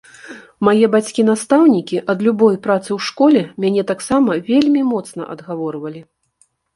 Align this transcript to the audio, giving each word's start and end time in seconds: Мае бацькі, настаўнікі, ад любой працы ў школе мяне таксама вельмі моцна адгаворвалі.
Мае 0.67 0.87
бацькі, 0.93 1.25
настаўнікі, 1.27 1.99
ад 2.13 2.23
любой 2.27 2.57
працы 2.65 2.85
ў 2.85 2.99
школе 3.09 3.41
мяне 3.65 3.83
таксама 3.91 4.39
вельмі 4.49 4.81
моцна 4.93 5.29
адгаворвалі. 5.35 6.01